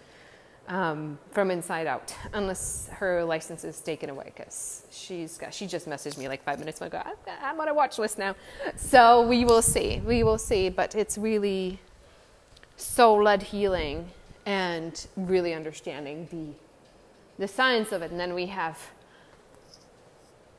um, 0.69 1.19
from 1.33 1.51
inside 1.51 1.87
out, 1.87 2.15
unless 2.33 2.89
her 2.93 3.25
license 3.25 3.65
is 3.65 3.81
taken 3.81 4.11
away. 4.11 4.33
Because 4.37 4.85
she's 4.91 5.39
got, 5.39 5.53
she 5.53 5.67
just 5.67 5.89
messaged 5.89 6.19
me 6.19 6.29
like 6.29 6.43
five 6.43 6.59
minutes 6.59 6.81
ago. 6.81 7.03
I'm 7.43 7.61
on 7.61 7.69
a 7.69 7.75
watch 7.75 7.99
list 7.99 8.19
now, 8.19 8.35
so 8.77 9.27
we 9.27 9.45
will 9.45 9.63
see. 9.63 10.01
We 10.05 10.23
will 10.23 10.39
see. 10.39 10.69
But 10.69 10.95
it's 10.95 11.19
really 11.19 11.79
soul-led 12.77 13.43
healing 13.43 14.09
and 14.47 15.07
really 15.17 15.55
understanding 15.55 16.29
the 16.31 16.55
the 17.39 17.49
science 17.49 17.91
of 17.93 18.03
it. 18.03 18.11
And 18.11 18.21
then 18.21 18.35
we 18.35 18.47
have 18.47 18.79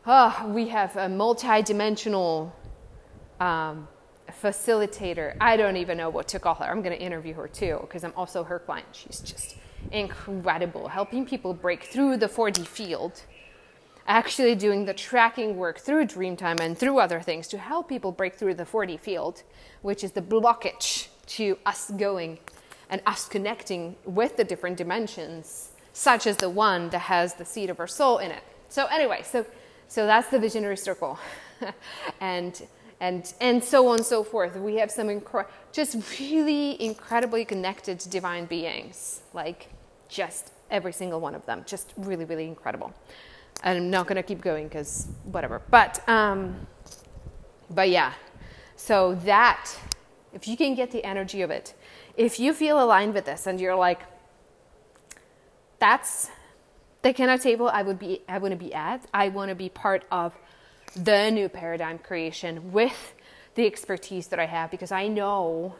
oh, 0.05 0.51
we 0.53 0.67
have 0.69 0.95
a 0.97 1.07
multi-dimensional 1.07 2.53
um, 3.39 3.87
facilitator. 4.41 5.35
I 5.39 5.57
don't 5.57 5.77
even 5.77 5.97
know 5.97 6.09
what 6.09 6.27
to 6.29 6.39
call 6.39 6.55
her. 6.55 6.65
I'm 6.65 6.81
going 6.81 6.97
to 6.97 7.01
interview 7.01 7.33
her 7.35 7.47
too 7.47 7.79
because 7.81 8.03
I'm 8.03 8.13
also 8.15 8.43
her 8.43 8.59
client. 8.59 8.87
She's 8.93 9.19
just 9.19 9.57
incredible, 9.91 10.87
helping 10.87 11.25
people 11.25 11.53
break 11.53 11.83
through 11.83 12.17
the 12.17 12.27
4D 12.27 12.65
field, 12.65 13.21
actually 14.07 14.55
doing 14.55 14.85
the 14.85 14.93
tracking 14.93 15.57
work 15.57 15.79
through 15.79 16.05
Dreamtime 16.05 16.59
and 16.59 16.77
through 16.77 16.99
other 16.99 17.21
things 17.21 17.47
to 17.49 17.57
help 17.57 17.87
people 17.87 18.11
break 18.11 18.35
through 18.35 18.55
the 18.55 18.65
4D 18.65 18.99
field, 18.99 19.43
which 19.81 20.03
is 20.03 20.11
the 20.11 20.21
blockage 20.21 21.07
to 21.27 21.57
us 21.65 21.91
going 21.91 22.39
and 22.89 23.01
us 23.05 23.27
connecting 23.27 23.95
with 24.05 24.37
the 24.37 24.43
different 24.43 24.77
dimensions, 24.77 25.71
such 25.93 26.27
as 26.27 26.37
the 26.37 26.49
one 26.49 26.89
that 26.89 26.99
has 26.99 27.35
the 27.35 27.45
seed 27.45 27.69
of 27.69 27.79
our 27.79 27.87
soul 27.87 28.17
in 28.17 28.31
it. 28.31 28.43
So, 28.69 28.85
anyway, 28.87 29.21
so, 29.23 29.45
so 29.87 30.05
that's 30.05 30.27
the 30.27 30.39
visionary 30.39 30.77
circle. 30.77 31.17
and 32.21 32.61
and 33.01 33.33
and 33.41 33.61
so 33.61 33.87
on 33.89 33.97
and 33.97 34.05
so 34.05 34.23
forth. 34.23 34.55
We 34.55 34.75
have 34.75 34.91
some 34.91 35.07
incre- 35.07 35.47
just 35.73 36.19
really 36.19 36.81
incredibly 36.81 37.43
connected 37.43 37.97
divine 38.09 38.45
beings, 38.45 39.21
like 39.33 39.67
just 40.07 40.53
every 40.69 40.93
single 40.93 41.19
one 41.19 41.35
of 41.35 41.45
them, 41.45 41.63
just 41.65 41.93
really 41.97 42.23
really 42.23 42.45
incredible. 42.45 42.93
And 43.63 43.77
I'm 43.77 43.89
not 43.89 44.07
gonna 44.07 44.23
keep 44.23 44.41
going 44.41 44.67
because 44.67 45.07
whatever. 45.23 45.61
But 45.69 46.07
um, 46.07 46.67
but 47.71 47.89
yeah, 47.89 48.13
so 48.75 49.15
that 49.25 49.69
if 50.31 50.47
you 50.47 50.55
can 50.55 50.75
get 50.75 50.91
the 50.91 51.03
energy 51.03 51.41
of 51.41 51.49
it, 51.49 51.73
if 52.15 52.39
you 52.39 52.53
feel 52.53 52.81
aligned 52.81 53.15
with 53.15 53.25
this 53.25 53.47
and 53.47 53.59
you're 53.59 53.75
like, 53.75 54.01
that's 55.79 56.29
the 57.01 57.13
kind 57.13 57.31
of 57.31 57.41
table 57.41 57.67
I 57.67 57.81
would 57.81 57.97
be 57.97 58.21
I 58.29 58.37
want 58.37 58.51
to 58.51 58.57
be 58.57 58.75
at. 58.75 59.07
I 59.11 59.29
want 59.29 59.49
to 59.49 59.55
be 59.55 59.69
part 59.69 60.05
of 60.11 60.37
the 60.95 61.29
new 61.29 61.49
paradigm 61.49 61.97
creation 61.97 62.71
with 62.71 63.13
the 63.55 63.65
expertise 63.65 64.27
that 64.27 64.39
I 64.39 64.45
have 64.45 64.71
because 64.71 64.91
I 64.91 65.07
know 65.07 65.75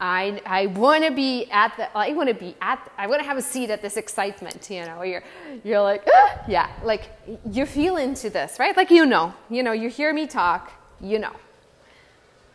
I, 0.00 0.42
I 0.44 0.66
want 0.66 1.04
to 1.04 1.12
be 1.12 1.48
at 1.50 1.76
the 1.76 1.96
I 1.96 2.12
want 2.12 2.28
to 2.28 2.34
be 2.34 2.56
at 2.60 2.90
I 2.98 3.06
want 3.06 3.20
to 3.20 3.26
have 3.26 3.36
a 3.36 3.42
seat 3.42 3.70
at 3.70 3.80
this 3.80 3.96
excitement 3.96 4.68
you 4.70 4.84
know? 4.84 5.02
You're 5.02 5.22
you're 5.62 5.80
like 5.80 6.04
ah! 6.12 6.44
yeah 6.48 6.68
like 6.82 7.10
you 7.50 7.66
feel 7.66 7.96
into 7.96 8.30
this 8.30 8.58
right? 8.58 8.76
Like 8.76 8.90
you 8.90 9.06
know 9.06 9.34
you 9.50 9.62
know 9.62 9.72
you 9.72 9.88
hear 9.88 10.12
me 10.12 10.26
talk 10.26 10.72
you 11.00 11.18
know. 11.18 11.32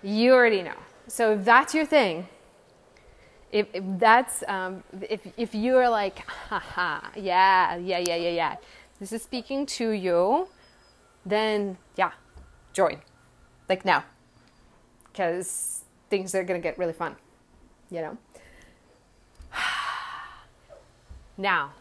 You 0.01 0.34
already 0.34 0.62
know. 0.62 0.80
So 1.08 1.34
if 1.34 1.44
that's 1.44 1.74
your 1.74 1.86
thing 1.86 2.28
if, 3.51 3.68
if 3.74 3.84
that's 3.98 4.44
um, 4.48 4.84
if 5.10 5.22
if 5.38 5.56
you 5.56 5.75
are 5.78 5.89
like 5.89 6.20
haha 6.30 7.08
yeah 7.16 7.75
yeah 7.78 7.98
yeah 7.98 8.16
yeah 8.16 8.30
yeah 8.30 8.56
this 9.00 9.12
is 9.12 9.24
speaking 9.24 9.66
to 9.66 9.89
you 9.89 10.48
then 11.26 11.78
yeah, 11.96 12.12
join. 12.74 13.02
Like 13.68 13.86
now. 13.86 14.04
Because 15.12 15.84
things 16.10 16.34
are 16.36 16.44
going 16.44 16.60
to 16.60 16.64
get 16.64 16.78
really 16.78 16.94
fun, 16.94 17.16
you 17.90 18.02
know? 18.02 18.18
now, 21.38 21.72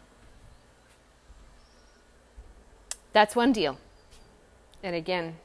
that's 3.13 3.35
one 3.35 3.51
deal. 3.51 3.77
And 4.83 4.95
again, 4.95 5.35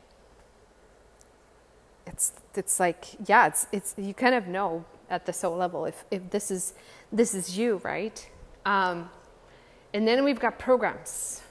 it's 2.06 2.32
it's 2.54 2.78
like 2.78 3.06
yeah, 3.26 3.46
it's 3.46 3.66
it's 3.72 3.94
you 3.96 4.14
kind 4.14 4.34
of 4.34 4.46
know 4.46 4.84
at 5.10 5.26
the 5.26 5.32
soul 5.32 5.56
level 5.56 5.84
if 5.84 6.04
if 6.10 6.30
this 6.30 6.50
is 6.50 6.74
this 7.12 7.34
is 7.34 7.58
you, 7.58 7.80
right? 7.82 8.28
Um, 8.64 9.10
and 9.92 10.06
then 10.06 10.24
we've 10.24 10.40
got 10.40 10.58
programs 10.58 11.42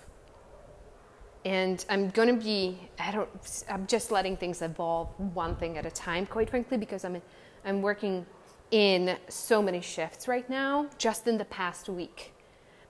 and 1.46 1.84
I'm 1.90 2.10
going 2.10 2.28
to 2.40 2.42
be, 2.44 2.78
I 3.00 3.12
don't, 3.12 3.30
I'm 3.70 3.86
just 3.88 4.12
letting 4.12 4.38
things 4.38 4.62
evolve 4.62 5.10
one 5.34 5.56
thing 5.58 5.78
at 5.78 5.86
a 5.86 5.92
time, 5.92 6.26
quite 6.26 6.50
frankly, 6.50 6.78
because 6.78 7.04
I'm, 7.04 7.22
I'm 7.66 7.82
working 7.82 8.26
in 8.72 9.18
so 9.28 9.62
many 9.62 9.82
shifts 9.82 10.28
right 10.28 10.50
now, 10.50 10.88
just 10.98 11.28
in 11.28 11.38
the 11.38 11.46
past 11.46 11.90
week. 11.90 12.34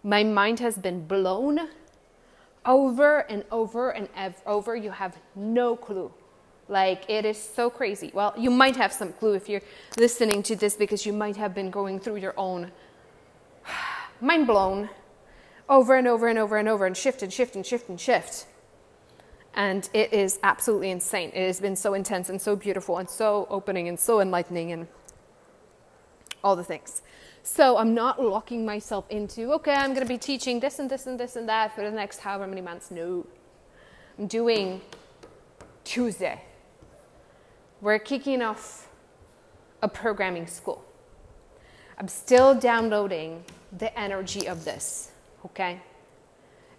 My 0.03 0.23
mind 0.23 0.59
has 0.59 0.77
been 0.77 1.07
blown 1.07 1.69
over 2.65 3.19
and 3.19 3.43
over 3.51 3.89
and 3.89 4.07
ev- 4.15 4.41
over. 4.45 4.75
You 4.75 4.91
have 4.91 5.17
no 5.35 5.75
clue. 5.75 6.11
Like, 6.69 7.09
it 7.09 7.25
is 7.25 7.37
so 7.37 7.69
crazy. 7.69 8.11
Well, 8.13 8.33
you 8.37 8.49
might 8.49 8.75
have 8.75 8.93
some 8.93 9.13
clue 9.13 9.33
if 9.33 9.49
you're 9.49 9.61
listening 9.97 10.43
to 10.43 10.55
this 10.55 10.75
because 10.75 11.05
you 11.05 11.11
might 11.11 11.35
have 11.35 11.53
been 11.53 11.69
going 11.69 11.99
through 11.99 12.17
your 12.17 12.33
own 12.37 12.71
mind 14.21 14.47
blown 14.47 14.89
over 15.69 15.95
and 15.95 16.07
over 16.07 16.27
and 16.27 16.37
over 16.37 16.57
and 16.57 16.67
over 16.67 16.85
and 16.85 16.95
shift 16.95 17.23
and 17.23 17.31
shift 17.31 17.55
and 17.55 17.65
shift 17.65 17.89
and 17.89 17.99
shift. 17.99 18.45
And 19.55 19.87
it 19.93 20.11
is 20.13 20.39
absolutely 20.43 20.89
insane. 20.89 21.31
It 21.33 21.45
has 21.45 21.59
been 21.59 21.75
so 21.75 21.93
intense 21.93 22.29
and 22.29 22.41
so 22.41 22.55
beautiful 22.55 22.97
and 22.97 23.09
so 23.09 23.47
opening 23.49 23.87
and 23.87 23.99
so 23.99 24.19
enlightening 24.19 24.71
and 24.71 24.87
all 26.43 26.55
the 26.55 26.63
things. 26.63 27.01
So 27.43 27.77
I'm 27.77 27.93
not 27.93 28.21
locking 28.21 28.65
myself 28.65 29.05
into, 29.09 29.51
okay, 29.53 29.73
I'm 29.73 29.93
going 29.93 30.05
to 30.05 30.11
be 30.11 30.17
teaching 30.17 30.59
this 30.59 30.79
and 30.79 30.89
this 30.89 31.07
and 31.07 31.19
this 31.19 31.35
and 31.35 31.47
that 31.49 31.75
for 31.75 31.83
the 31.83 31.91
next 31.91 32.19
however 32.19 32.47
many 32.47 32.61
months. 32.61 32.89
No. 32.89 33.27
I'm 34.17 34.27
doing 34.27 34.81
Tuesday. 35.83 36.41
We're 37.81 37.99
kicking 37.99 38.41
off 38.41 38.87
a 39.81 39.87
programming 39.87 40.47
school. 40.47 40.83
I'm 41.97 42.07
still 42.07 42.55
downloading 42.55 43.43
the 43.77 43.97
energy 43.99 44.47
of 44.47 44.65
this 44.65 45.11
okay? 45.45 45.81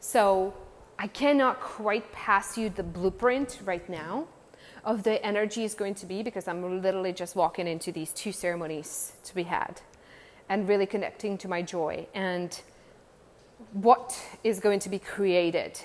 So 0.00 0.54
I 0.98 1.06
cannot 1.06 1.60
quite 1.60 2.12
pass 2.12 2.56
you 2.56 2.70
the 2.70 2.82
blueprint 2.82 3.60
right 3.64 3.88
now 3.88 4.26
of 4.84 5.02
the 5.02 5.24
energy 5.24 5.64
is 5.64 5.74
going 5.74 5.94
to 5.94 6.06
be 6.06 6.22
because 6.22 6.46
I'm 6.46 6.82
literally 6.82 7.12
just 7.12 7.36
walking 7.36 7.66
into 7.66 7.90
these 7.90 8.12
two 8.12 8.32
ceremonies 8.32 9.12
to 9.24 9.34
be 9.34 9.44
had 9.44 9.80
and 10.48 10.68
really 10.68 10.86
connecting 10.86 11.38
to 11.38 11.48
my 11.48 11.62
joy. 11.62 12.06
And 12.14 12.60
what 13.72 14.20
is 14.44 14.60
going 14.60 14.80
to 14.80 14.88
be 14.88 14.98
created 14.98 15.80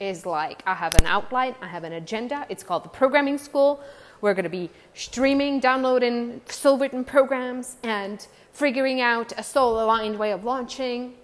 is 0.00 0.26
like 0.26 0.62
I 0.66 0.74
have 0.74 0.94
an 0.96 1.06
outline, 1.06 1.54
I 1.60 1.68
have 1.68 1.84
an 1.84 1.92
agenda. 1.92 2.46
It's 2.48 2.62
called 2.62 2.84
the 2.84 2.88
Programming 2.88 3.38
School. 3.38 3.80
We're 4.20 4.34
going 4.34 4.44
to 4.44 4.50
be 4.50 4.70
streaming, 4.94 5.60
downloading 5.60 6.40
soul 6.46 6.78
written 6.78 7.04
programs, 7.04 7.76
and 7.82 8.26
figuring 8.52 9.00
out 9.00 9.32
a 9.38 9.42
soul 9.42 9.82
aligned 9.82 10.18
way 10.18 10.32
of 10.32 10.44
launching 10.44 11.14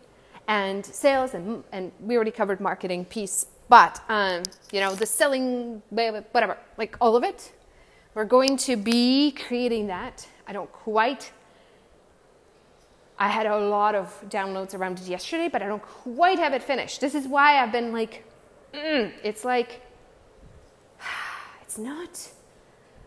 and 0.48 0.84
sales 0.84 1.34
and, 1.34 1.64
and 1.72 1.92
we 2.00 2.14
already 2.16 2.30
covered 2.30 2.60
marketing 2.60 3.04
piece 3.04 3.46
but 3.68 4.00
um, 4.08 4.42
you 4.72 4.80
know 4.80 4.94
the 4.94 5.06
selling 5.06 5.82
whatever 5.90 6.56
like 6.78 6.96
all 7.00 7.16
of 7.16 7.24
it. 7.24 7.52
We're 8.14 8.24
going 8.24 8.56
to 8.58 8.76
be 8.76 9.32
creating 9.32 9.88
that. 9.88 10.26
I 10.46 10.52
don't 10.52 10.72
quite 10.72 11.32
i 13.18 13.28
had 13.28 13.46
a 13.46 13.58
lot 13.58 13.94
of 13.94 14.22
downloads 14.28 14.74
around 14.74 14.98
it 14.98 15.06
yesterday 15.06 15.48
but 15.48 15.62
i 15.62 15.66
don't 15.66 15.82
quite 15.82 16.38
have 16.38 16.52
it 16.52 16.62
finished. 16.62 17.00
This 17.00 17.14
is 17.14 17.26
why 17.26 17.62
i've 17.62 17.72
been 17.72 17.92
like 17.92 18.24
mm, 18.74 19.10
it's 19.24 19.44
like 19.44 19.80
it's 21.62 21.78
not 21.78 22.28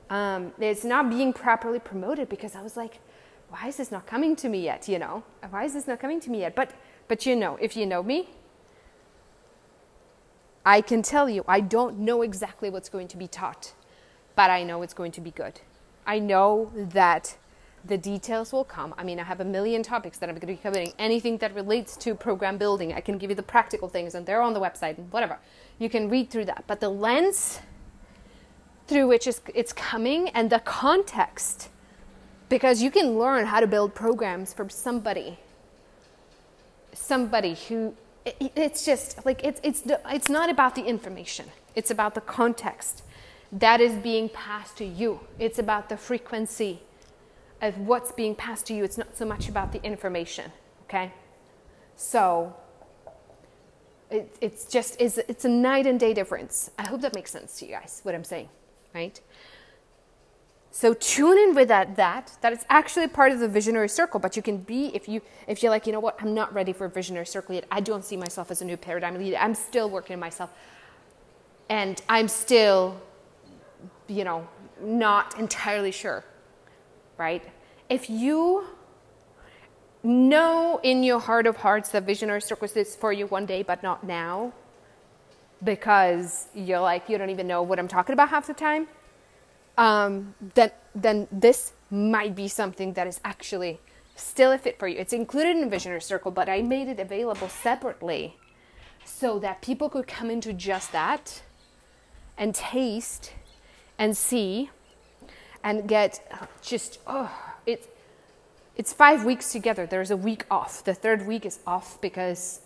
um, 0.09 0.51
it's 0.59 0.83
not 0.83 1.09
being 1.11 1.31
properly 1.31 1.77
promoted 1.79 2.27
because 2.27 2.55
i 2.55 2.61
was 2.61 2.75
like 2.75 2.99
why 3.49 3.67
is 3.67 3.77
this 3.77 3.91
not 3.91 4.05
coming 4.05 4.35
to 4.37 4.49
me 4.49 4.63
yet 4.63 4.87
you 4.87 4.99
know? 4.99 5.23
Why 5.49 5.63
is 5.63 5.73
this 5.73 5.87
not 5.87 5.99
coming 5.99 6.19
to 6.21 6.29
me 6.29 6.41
yet? 6.41 6.55
But 6.55 6.71
but 7.09 7.25
you 7.25 7.35
know, 7.35 7.57
if 7.59 7.75
you 7.75 7.85
know 7.85 8.01
me, 8.01 8.29
I 10.65 10.79
can 10.79 11.01
tell 11.01 11.27
you, 11.27 11.43
I 11.47 11.59
don't 11.59 11.97
know 11.99 12.21
exactly 12.21 12.69
what's 12.69 12.87
going 12.87 13.07
to 13.09 13.17
be 13.17 13.27
taught, 13.27 13.73
but 14.35 14.51
I 14.51 14.63
know 14.63 14.83
it's 14.83 14.93
going 14.93 15.11
to 15.13 15.21
be 15.21 15.31
good. 15.31 15.59
I 16.05 16.19
know 16.19 16.71
that 16.75 17.35
the 17.83 17.97
details 17.97 18.53
will 18.53 18.63
come. 18.63 18.93
I 18.95 19.03
mean, 19.03 19.19
I 19.19 19.23
have 19.23 19.39
a 19.39 19.45
million 19.45 19.81
topics 19.81 20.19
that 20.19 20.29
I'm 20.29 20.35
going 20.35 20.41
to 20.41 20.47
be 20.47 20.57
covering. 20.57 20.93
Anything 20.99 21.39
that 21.39 21.55
relates 21.55 21.97
to 21.97 22.13
program 22.13 22.57
building, 22.57 22.93
I 22.93 23.01
can 23.01 23.17
give 23.17 23.31
you 23.31 23.35
the 23.35 23.43
practical 23.43 23.89
things, 23.89 24.13
and 24.13 24.25
they're 24.25 24.43
on 24.43 24.53
the 24.53 24.59
website 24.59 24.99
and 24.99 25.11
whatever. 25.11 25.39
You 25.79 25.89
can 25.89 26.09
read 26.09 26.29
through 26.29 26.45
that. 26.45 26.65
But 26.67 26.79
the 26.79 26.89
lens 26.89 27.59
through 28.87 29.07
which 29.07 29.27
it's 29.27 29.73
coming 29.73 30.29
and 30.29 30.51
the 30.51 30.59
context, 30.59 31.69
because 32.49 32.83
you 32.83 32.91
can 32.91 33.17
learn 33.17 33.47
how 33.47 33.59
to 33.59 33.67
build 33.67 33.95
programs 33.95 34.53
from 34.53 34.69
somebody 34.69 35.39
somebody 36.99 37.55
who 37.67 37.93
it's 38.55 38.85
just 38.85 39.25
like 39.25 39.43
it's 39.43 39.59
it's 39.63 39.83
it's 40.11 40.29
not 40.29 40.49
about 40.49 40.75
the 40.75 40.83
information 40.83 41.45
it's 41.75 41.89
about 41.89 42.13
the 42.13 42.21
context 42.21 43.03
that 43.51 43.79
is 43.81 43.93
being 43.93 44.29
passed 44.29 44.77
to 44.77 44.85
you 44.85 45.19
it's 45.39 45.57
about 45.57 45.89
the 45.89 45.97
frequency 45.97 46.81
of 47.61 47.77
what's 47.77 48.11
being 48.11 48.35
passed 48.35 48.65
to 48.67 48.73
you 48.73 48.83
it's 48.83 48.97
not 48.97 49.17
so 49.17 49.25
much 49.25 49.49
about 49.49 49.71
the 49.71 49.81
information 49.83 50.51
okay 50.83 51.11
So 51.99 52.55
it, 54.09 54.37
it's 54.39 54.65
just 54.65 54.99
is 55.01 55.17
it's 55.27 55.43
a 55.43 55.49
night 55.49 55.85
and 55.85 55.99
day 55.99 56.13
difference. 56.13 56.71
I 56.79 56.83
hope 56.87 57.01
that 57.01 57.13
makes 57.13 57.29
sense 57.31 57.59
to 57.59 57.65
you 57.65 57.71
guys, 57.73 57.99
what 58.03 58.15
I'm 58.15 58.23
saying, 58.23 58.47
right? 58.95 59.19
So 60.71 60.93
tune 60.93 61.37
in 61.37 61.55
with 61.55 61.67
that 61.69 61.95
that 61.95 62.37
that 62.41 62.53
it's 62.53 62.65
actually 62.69 63.07
part 63.07 63.31
of 63.31 63.39
the 63.39 63.47
visionary 63.47 63.89
circle, 63.89 64.19
but 64.19 64.35
you 64.35 64.41
can 64.41 64.57
be 64.57 64.95
if 64.95 65.09
you 65.09 65.21
if 65.47 65.63
you're 65.63 65.71
like, 65.71 65.87
you 65.87 65.93
know 65.93 65.99
what, 65.99 66.17
I'm 66.21 66.33
not 66.33 66.53
ready 66.53 66.73
for 66.73 66.85
a 66.85 66.89
visionary 66.89 67.25
circle 67.25 67.55
yet. 67.55 67.65
I 67.71 67.79
don't 67.79 68.05
see 68.05 68.15
myself 68.15 68.51
as 68.51 68.61
a 68.61 68.65
new 68.65 68.77
paradigm 68.77 69.17
leader. 69.17 69.37
I'm 69.37 69.55
still 69.55 69.89
working 69.89 70.13
on 70.13 70.19
myself. 70.19 70.51
And 71.69 72.01
I'm 72.07 72.27
still, 72.27 72.99
you 74.07 74.23
know, 74.23 74.47
not 74.81 75.39
entirely 75.39 75.91
sure. 75.91 76.23
Right? 77.17 77.43
If 77.89 78.09
you 78.09 78.65
know 80.03 80.79
in 80.83 81.03
your 81.03 81.19
heart 81.19 81.45
of 81.47 81.57
hearts 81.57 81.89
that 81.89 82.03
visionary 82.03 82.41
circle 82.41 82.69
is 82.73 82.95
for 82.95 83.11
you 83.11 83.25
one 83.27 83.45
day, 83.45 83.63
but 83.63 83.81
not 83.83 84.03
now, 84.03 84.53
because 85.63 86.47
you're 86.53 86.79
like, 86.79 87.09
you 87.09 87.17
don't 87.17 87.31
even 87.31 87.47
know 87.47 87.63
what 87.63 87.79
I'm 87.79 87.87
talking 87.87 88.13
about 88.13 88.29
half 88.29 88.47
the 88.47 88.53
time 88.53 88.87
um, 89.79 90.35
then 90.53 90.71
then 90.93 91.27
this 91.31 91.71
might 91.89 92.35
be 92.35 92.47
something 92.47 92.93
that 92.93 93.07
is 93.07 93.19
actually 93.23 93.79
still 94.15 94.51
a 94.51 94.57
fit 94.57 94.77
for 94.77 94.87
you. 94.87 94.99
It's 94.99 95.13
included 95.13 95.55
in 95.55 95.69
Visionary 95.69 96.01
Circle, 96.01 96.31
but 96.31 96.49
I 96.49 96.61
made 96.61 96.89
it 96.89 96.99
available 96.99 97.47
separately 97.47 98.35
so 99.05 99.39
that 99.39 99.61
people 99.61 99.89
could 99.89 100.05
come 100.05 100.29
into 100.29 100.51
just 100.51 100.91
that 100.91 101.41
and 102.37 102.53
taste 102.53 103.33
and 103.97 104.15
see 104.15 104.69
and 105.63 105.87
get 105.87 106.21
just 106.61 106.99
oh 107.07 107.31
it's 107.65 107.87
it's 108.75 108.91
five 108.91 109.23
weeks 109.23 109.51
together. 109.53 109.85
There's 109.85 110.11
a 110.11 110.17
week 110.17 110.45
off. 110.51 110.83
The 110.83 110.93
third 110.93 111.25
week 111.25 111.45
is 111.45 111.59
off 111.65 111.99
because 112.01 112.59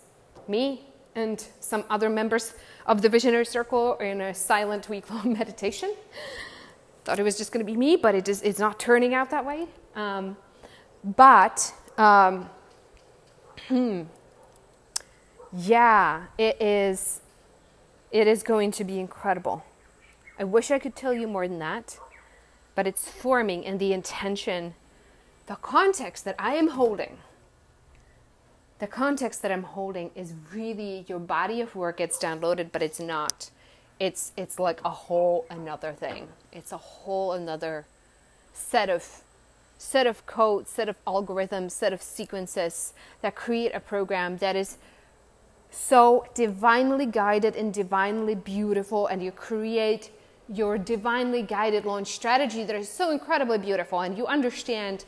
me 0.48 0.86
and 1.14 1.44
some 1.60 1.84
other 1.88 2.10
members 2.10 2.54
of 2.86 3.02
the 3.02 3.08
visionary 3.08 3.46
circle 3.46 3.96
are 4.00 4.06
in 4.06 4.20
a 4.20 4.34
silent 4.34 4.88
week 4.88 5.08
long 5.10 5.32
meditation 5.38 5.94
thought 7.04 7.18
it 7.18 7.22
was 7.22 7.36
just 7.36 7.52
going 7.52 7.64
to 7.64 7.70
be 7.70 7.76
me, 7.76 7.96
but 7.96 8.14
it 8.14 8.28
is, 8.28 8.42
it's 8.42 8.58
not 8.58 8.80
turning 8.80 9.14
out 9.14 9.30
that 9.30 9.44
way. 9.44 9.66
Um, 9.94 10.36
but 11.04 11.72
um, 11.98 12.48
hmm, 13.68 14.02
yeah, 15.52 16.26
it 16.38 16.60
is. 16.60 17.20
It 18.10 18.28
is 18.28 18.42
going 18.44 18.70
to 18.72 18.84
be 18.84 19.00
incredible. 19.00 19.64
I 20.38 20.44
wish 20.44 20.70
I 20.70 20.78
could 20.78 20.94
tell 20.94 21.12
you 21.12 21.26
more 21.26 21.48
than 21.48 21.58
that, 21.58 21.98
but 22.74 22.86
it's 22.86 23.08
forming 23.08 23.66
and 23.66 23.80
the 23.80 23.92
intention, 23.92 24.74
the 25.46 25.56
context 25.56 26.24
that 26.24 26.36
I 26.38 26.54
am 26.54 26.68
holding. 26.68 27.18
The 28.78 28.86
context 28.86 29.42
that 29.42 29.50
I'm 29.50 29.64
holding 29.64 30.10
is 30.14 30.34
really 30.52 31.04
your 31.08 31.18
body 31.18 31.60
of 31.60 31.74
work 31.74 31.98
gets 31.98 32.18
downloaded, 32.18 32.70
but 32.70 32.82
it's 32.82 33.00
not 33.00 33.50
it's 34.00 34.32
it's 34.36 34.58
like 34.58 34.80
a 34.84 34.90
whole 34.90 35.46
another 35.50 35.92
thing. 35.92 36.28
It's 36.52 36.72
a 36.72 36.78
whole 36.78 37.32
another 37.32 37.86
set 38.52 38.88
of 38.88 39.22
set 39.78 40.06
of 40.06 40.24
code, 40.26 40.66
set 40.68 40.88
of 40.88 40.96
algorithms, 41.04 41.72
set 41.72 41.92
of 41.92 42.02
sequences 42.02 42.94
that 43.22 43.34
create 43.34 43.72
a 43.74 43.80
program 43.80 44.38
that 44.38 44.56
is 44.56 44.78
so 45.70 46.26
divinely 46.34 47.06
guided 47.06 47.56
and 47.56 47.74
divinely 47.74 48.34
beautiful 48.34 49.06
and 49.08 49.22
you 49.22 49.32
create 49.32 50.10
your 50.48 50.78
divinely 50.78 51.42
guided 51.42 51.84
launch 51.84 52.08
strategy 52.08 52.64
that 52.64 52.76
is 52.76 52.88
so 52.88 53.10
incredibly 53.10 53.58
beautiful 53.58 54.00
and 54.00 54.16
you 54.16 54.26
understand 54.26 55.04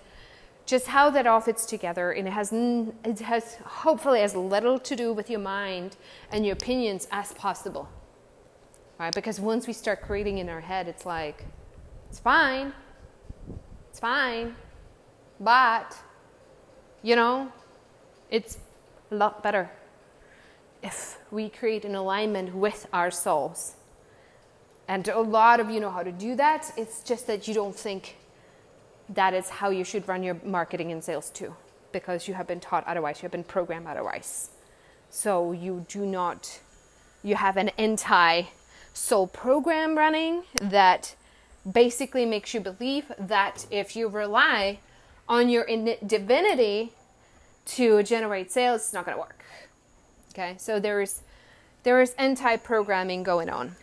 just 0.65 0.89
how 0.89 1.09
that 1.09 1.27
all 1.27 1.41
fits 1.41 1.67
together 1.67 2.11
and 2.11 2.27
it 2.27 2.33
has 2.33 2.53
it 2.53 3.21
has 3.21 3.57
hopefully 3.65 4.21
as 4.23 4.35
little 4.35 4.79
to 4.79 4.97
do 4.97 5.13
with 5.13 5.31
your 5.31 5.39
mind 5.39 5.97
and 6.33 6.45
your 6.45 6.55
opinions 6.55 7.07
as 7.13 7.33
possible 7.35 7.89
right? 8.99 9.15
Because 9.15 9.41
once 9.41 9.67
we 9.67 9.73
start 9.73 10.03
creating 10.03 10.39
in 10.39 10.49
our 10.49 10.61
head, 10.61 10.89
it's 10.89 11.07
like, 11.07 11.45
it's 12.09 12.19
fine, 12.19 12.73
it's 13.91 14.01
fine, 14.01 14.55
but, 15.41 15.97
you 17.03 17.17
know, 17.17 17.53
it's 18.31 18.59
a 19.11 19.15
lot 19.15 19.43
better 19.43 19.71
if 20.83 21.19
we 21.31 21.49
create 21.49 21.85
an 21.85 21.95
alignment 21.95 22.55
with 22.55 22.87
our 22.93 23.11
souls. 23.11 23.75
And 24.89 25.09
a 25.09 25.21
lot 25.21 25.59
of 25.59 25.69
you 25.69 25.81
know 25.81 25.91
how 25.91 26.03
to 26.03 26.13
do 26.13 26.37
that. 26.37 26.73
It's 26.77 27.03
just 27.03 27.27
that 27.27 27.49
you 27.49 27.55
don't 27.55 27.75
think 27.75 28.17
that 29.09 29.35
is 29.35 29.49
how 29.49 29.71
you 29.71 29.85
should 29.85 30.07
run 30.07 30.23
your 30.23 30.37
marketing 30.45 30.93
and 30.93 31.03
sales 31.03 31.31
too, 31.31 31.55
because 31.93 32.29
you 32.29 32.35
have 32.35 32.47
been 32.47 32.61
taught 32.61 32.87
otherwise, 32.87 33.19
you 33.19 33.23
have 33.23 33.33
been 33.33 33.45
programmed 33.45 33.87
otherwise. 33.87 34.51
So 35.11 35.53
you 35.53 35.85
do 35.89 36.05
not, 36.07 36.61
you 37.23 37.37
have 37.37 37.57
an 37.57 37.71
anti 37.71 38.43
soul 38.97 39.27
program 39.27 39.97
running 39.97 40.43
that 40.61 41.15
basically 41.71 42.25
makes 42.25 42.55
you 42.55 42.61
believe 42.61 43.13
that 43.19 43.67
if 43.71 43.95
you 43.95 44.09
rely 44.09 44.79
on 45.29 45.49
your 45.49 45.65
innate 45.65 46.07
divinity 46.09 46.93
to 47.67 48.03
generate 48.03 48.51
sales, 48.51 48.83
it's 48.83 48.93
not 48.93 49.05
going 49.05 49.17
to 49.17 49.21
work. 49.21 49.45
Okay, 50.33 50.55
so 50.59 50.81
there 50.81 51.01
is 51.01 51.23
there 51.83 52.01
is 52.01 52.15
anti-programming 52.19 53.23
going 53.23 53.49
on. 53.49 53.77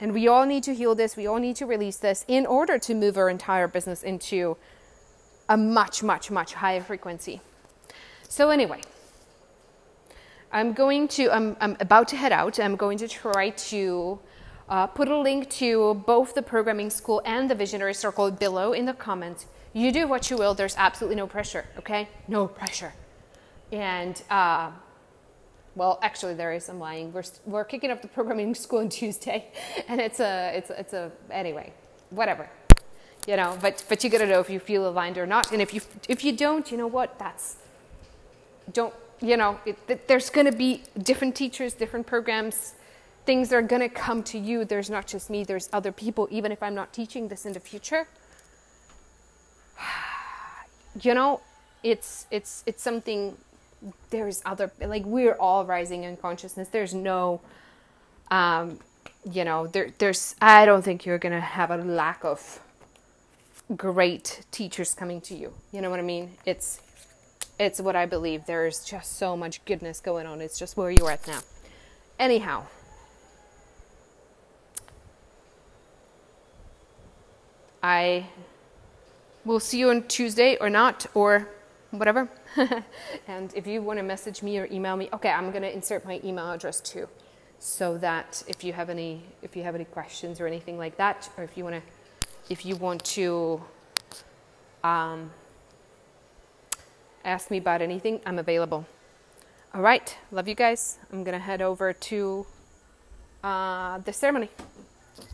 And 0.00 0.14
we 0.14 0.26
all 0.26 0.46
need 0.46 0.62
to 0.64 0.74
heal 0.74 0.94
this, 0.94 1.16
we 1.16 1.26
all 1.26 1.38
need 1.38 1.56
to 1.56 1.66
release 1.66 1.98
this 1.98 2.24
in 2.26 2.46
order 2.46 2.78
to 2.78 2.94
move 2.94 3.18
our 3.18 3.28
entire 3.28 3.68
business 3.68 4.02
into 4.02 4.56
a 5.48 5.56
much, 5.56 6.02
much, 6.02 6.30
much 6.30 6.54
higher 6.54 6.80
frequency. 6.80 7.40
So, 8.28 8.48
anyway, 8.48 8.80
I'm 10.52 10.74
going 10.74 11.08
to, 11.08 11.30
I'm, 11.30 11.56
I'm 11.60 11.76
about 11.80 12.08
to 12.08 12.16
head 12.16 12.30
out. 12.30 12.60
I'm 12.60 12.76
going 12.76 12.98
to 12.98 13.08
try 13.08 13.50
to 13.50 14.18
uh, 14.68 14.86
put 14.86 15.08
a 15.08 15.16
link 15.16 15.48
to 15.50 15.94
both 16.06 16.34
the 16.34 16.42
programming 16.42 16.90
school 16.90 17.22
and 17.24 17.50
the 17.50 17.54
visionary 17.54 17.94
circle 17.94 18.30
below 18.30 18.72
in 18.72 18.84
the 18.84 18.92
comments. 18.92 19.46
You 19.72 19.90
do 19.92 20.06
what 20.06 20.30
you 20.30 20.36
will. 20.36 20.52
There's 20.52 20.76
absolutely 20.76 21.16
no 21.16 21.26
pressure, 21.26 21.64
okay? 21.78 22.08
No 22.28 22.46
pressure. 22.46 22.92
And, 23.72 24.22
uh, 24.28 24.70
well, 25.74 25.98
actually, 26.02 26.34
there 26.34 26.52
is. 26.52 26.68
I'm 26.68 26.78
lying. 26.78 27.14
We're, 27.14 27.22
we're 27.46 27.64
kicking 27.64 27.90
up 27.90 28.02
the 28.02 28.08
programming 28.08 28.54
school 28.64 28.80
on 28.80 28.90
Tuesday, 28.90 29.46
and 29.88 30.00
it's 30.00 30.20
a, 30.20 30.52
it's, 30.54 30.68
it's 30.68 30.92
a, 30.92 31.10
anyway, 31.30 31.72
whatever. 32.10 32.48
You 33.26 33.36
know, 33.36 33.56
but, 33.62 33.82
but 33.88 34.04
you 34.04 34.10
gotta 34.10 34.26
know 34.26 34.40
if 34.40 34.50
you 34.50 34.58
feel 34.58 34.86
aligned 34.86 35.16
or 35.16 35.26
not. 35.26 35.52
And 35.52 35.62
if 35.62 35.72
you, 35.72 35.80
if 36.08 36.24
you 36.24 36.36
don't, 36.36 36.70
you 36.70 36.76
know 36.76 36.88
what? 36.88 37.18
That's, 37.18 37.56
don't 38.72 38.92
you 39.22 39.36
know, 39.36 39.58
it, 39.64 40.08
there's 40.08 40.30
going 40.30 40.46
to 40.46 40.56
be 40.56 40.82
different 41.00 41.36
teachers, 41.36 41.74
different 41.74 42.06
programs. 42.06 42.74
Things 43.24 43.52
are 43.52 43.62
going 43.62 43.82
to 43.82 43.88
come 43.88 44.22
to 44.24 44.38
you. 44.38 44.64
There's 44.64 44.90
not 44.90 45.06
just 45.06 45.30
me, 45.30 45.44
there's 45.44 45.68
other 45.72 45.92
people, 45.92 46.26
even 46.30 46.50
if 46.50 46.62
I'm 46.62 46.74
not 46.74 46.92
teaching 46.92 47.28
this 47.28 47.46
in 47.46 47.52
the 47.52 47.60
future. 47.60 48.08
You 51.00 51.14
know, 51.14 51.40
it's 51.82 52.26
it's 52.30 52.62
it's 52.66 52.82
something 52.82 53.34
there's 54.10 54.42
other 54.44 54.70
like 54.78 55.06
we're 55.06 55.36
all 55.36 55.64
rising 55.64 56.04
in 56.04 56.18
consciousness. 56.18 56.68
There's 56.68 56.92
no 56.92 57.40
um 58.30 58.78
you 59.24 59.42
know, 59.44 59.68
there 59.68 59.88
there's 59.96 60.34
I 60.42 60.66
don't 60.66 60.82
think 60.82 61.06
you're 61.06 61.16
going 61.16 61.32
to 61.32 61.40
have 61.40 61.70
a 61.70 61.78
lack 61.78 62.26
of 62.26 62.60
great 63.74 64.44
teachers 64.50 64.92
coming 64.92 65.22
to 65.22 65.34
you. 65.34 65.54
You 65.72 65.80
know 65.80 65.88
what 65.88 65.98
I 65.98 66.02
mean? 66.02 66.32
It's 66.44 66.80
it's 67.58 67.80
what 67.80 67.96
I 67.96 68.06
believe. 68.06 68.46
There's 68.46 68.84
just 68.84 69.16
so 69.16 69.36
much 69.36 69.64
goodness 69.64 70.00
going 70.00 70.26
on. 70.26 70.40
It's 70.40 70.58
just 70.58 70.76
where 70.76 70.90
you're 70.90 71.10
at 71.10 71.26
now. 71.26 71.40
Anyhow, 72.18 72.66
I 77.82 78.26
will 79.44 79.60
see 79.60 79.78
you 79.78 79.90
on 79.90 80.04
Tuesday 80.04 80.56
or 80.60 80.70
not, 80.70 81.06
or 81.14 81.48
whatever. 81.90 82.28
and 83.26 83.52
if 83.54 83.66
you 83.66 83.82
want 83.82 83.98
to 83.98 84.02
message 84.02 84.42
me 84.42 84.58
or 84.58 84.68
email 84.70 84.96
me, 84.96 85.08
okay, 85.12 85.30
I'm 85.30 85.50
going 85.50 85.62
to 85.62 85.72
insert 85.72 86.04
my 86.04 86.20
email 86.24 86.50
address 86.50 86.80
too, 86.80 87.08
so 87.58 87.98
that 87.98 88.42
if 88.46 88.62
you 88.62 88.72
have 88.72 88.88
any 88.88 89.22
if 89.42 89.56
you 89.56 89.62
have 89.62 89.74
any 89.74 89.84
questions 89.84 90.40
or 90.40 90.46
anything 90.46 90.78
like 90.78 90.96
that, 90.96 91.28
or 91.36 91.44
if 91.44 91.56
you 91.56 91.64
want 91.64 91.76
to 91.76 91.82
if 92.52 92.64
you 92.64 92.76
want 92.76 93.04
to 93.04 93.62
um, 94.84 95.30
ask 97.24 97.50
me 97.50 97.58
about 97.58 97.82
anything, 97.82 98.20
I'm 98.26 98.38
available. 98.38 98.86
All 99.74 99.82
right, 99.82 100.16
love 100.30 100.48
you 100.48 100.54
guys. 100.54 100.98
I'm 101.12 101.24
gonna 101.24 101.38
head 101.38 101.62
over 101.62 101.92
to 101.92 102.46
uh, 103.42 103.98
the 103.98 104.12
ceremony. 104.12 104.50